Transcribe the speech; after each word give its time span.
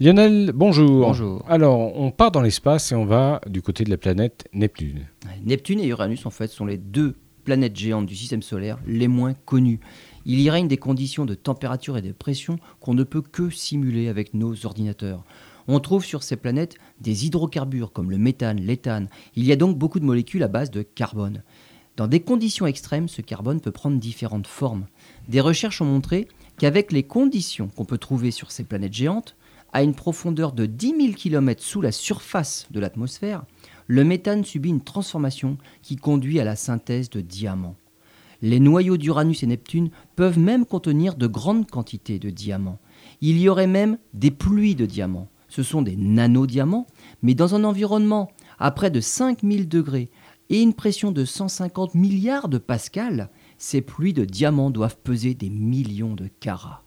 Lionel, 0.00 0.50
bonjour. 0.52 1.06
Bonjour. 1.06 1.44
Alors, 1.48 1.96
on 1.96 2.10
part 2.10 2.32
dans 2.32 2.40
l'espace 2.40 2.90
et 2.90 2.96
on 2.96 3.04
va 3.04 3.40
du 3.46 3.62
côté 3.62 3.84
de 3.84 3.90
la 3.90 3.96
planète 3.96 4.48
Neptune. 4.52 5.06
Neptune 5.44 5.78
et 5.78 5.86
Uranus, 5.86 6.26
en 6.26 6.30
fait, 6.30 6.48
sont 6.48 6.66
les 6.66 6.78
deux 6.78 7.14
planètes 7.44 7.76
géantes 7.76 8.06
du 8.06 8.16
système 8.16 8.42
solaire 8.42 8.80
les 8.88 9.06
moins 9.06 9.34
connues. 9.34 9.78
Il 10.26 10.40
y 10.40 10.50
règne 10.50 10.66
des 10.66 10.78
conditions 10.78 11.26
de 11.26 11.34
température 11.34 11.96
et 11.96 12.02
de 12.02 12.10
pression 12.10 12.58
qu'on 12.80 12.94
ne 12.94 13.04
peut 13.04 13.22
que 13.22 13.50
simuler 13.50 14.08
avec 14.08 14.34
nos 14.34 14.66
ordinateurs. 14.66 15.24
On 15.68 15.78
trouve 15.78 16.04
sur 16.04 16.24
ces 16.24 16.36
planètes 16.36 16.76
des 17.00 17.26
hydrocarbures 17.26 17.92
comme 17.92 18.10
le 18.10 18.18
méthane, 18.18 18.60
l'éthane. 18.60 19.08
Il 19.36 19.44
y 19.44 19.52
a 19.52 19.56
donc 19.56 19.78
beaucoup 19.78 20.00
de 20.00 20.04
molécules 20.04 20.42
à 20.42 20.48
base 20.48 20.72
de 20.72 20.82
carbone. 20.82 21.44
Dans 21.96 22.08
des 22.08 22.18
conditions 22.18 22.66
extrêmes, 22.66 23.06
ce 23.06 23.22
carbone 23.22 23.60
peut 23.60 23.70
prendre 23.70 24.00
différentes 24.00 24.48
formes. 24.48 24.86
Des 25.28 25.40
recherches 25.40 25.80
ont 25.80 25.86
montré 25.86 26.26
qu'avec 26.58 26.90
les 26.90 27.04
conditions 27.04 27.68
qu'on 27.68 27.84
peut 27.84 27.98
trouver 27.98 28.32
sur 28.32 28.50
ces 28.50 28.64
planètes 28.64 28.92
géantes, 28.92 29.36
à 29.74 29.82
une 29.82 29.94
profondeur 29.94 30.52
de 30.52 30.66
10 30.66 30.94
000 30.98 31.12
km 31.14 31.62
sous 31.62 31.82
la 31.82 31.90
surface 31.90 32.68
de 32.70 32.78
l'atmosphère, 32.78 33.44
le 33.88 34.04
méthane 34.04 34.44
subit 34.44 34.68
une 34.70 34.84
transformation 34.84 35.58
qui 35.82 35.96
conduit 35.96 36.38
à 36.38 36.44
la 36.44 36.54
synthèse 36.54 37.10
de 37.10 37.20
diamants. 37.20 37.74
Les 38.40 38.60
noyaux 38.60 38.96
d'Uranus 38.96 39.42
et 39.42 39.46
Neptune 39.46 39.90
peuvent 40.14 40.38
même 40.38 40.64
contenir 40.64 41.16
de 41.16 41.26
grandes 41.26 41.68
quantités 41.68 42.20
de 42.20 42.30
diamants. 42.30 42.78
Il 43.20 43.38
y 43.38 43.48
aurait 43.48 43.66
même 43.66 43.98
des 44.12 44.30
pluies 44.30 44.76
de 44.76 44.86
diamants. 44.86 45.28
Ce 45.48 45.64
sont 45.64 45.82
des 45.82 45.96
nanodiamants, 45.96 46.86
mais 47.22 47.34
dans 47.34 47.56
un 47.56 47.64
environnement 47.64 48.30
à 48.60 48.70
près 48.70 48.92
de 48.92 49.00
5000 49.00 49.68
degrés 49.68 50.10
et 50.50 50.62
une 50.62 50.74
pression 50.74 51.10
de 51.10 51.24
150 51.24 51.96
milliards 51.96 52.48
de 52.48 52.58
pascal, 52.58 53.28
ces 53.58 53.80
pluies 53.80 54.12
de 54.12 54.24
diamants 54.24 54.70
doivent 54.70 54.98
peser 55.02 55.34
des 55.34 55.50
millions 55.50 56.14
de 56.14 56.28
carats. 56.38 56.83